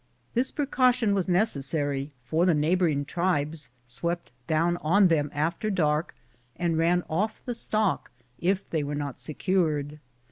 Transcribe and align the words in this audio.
This 0.33 0.49
precaution 0.49 1.13
was 1.13 1.27
necessary, 1.29 2.09
for 2.23 2.47
the 2.47 2.55
neighbor 2.55 2.87
ing 2.87 3.05
tribes 3.05 3.69
swept 3.85 4.31
down 4.47 4.77
on 4.77 5.09
them 5.09 5.29
after 5.31 5.69
dark 5.69 6.15
and 6.55 6.75
ran 6.75 7.03
off 7.07 7.43
the 7.45 7.53
stock 7.53 8.09
if 8.39 8.67
they 8.71 8.81
were 8.83 8.95
not 8.95 9.19
secured. 9.19 9.99